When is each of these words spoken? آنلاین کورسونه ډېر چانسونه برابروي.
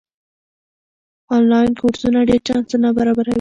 آنلاین 1.35 1.71
کورسونه 1.81 2.19
ډېر 2.29 2.41
چانسونه 2.47 2.87
برابروي. 2.97 3.29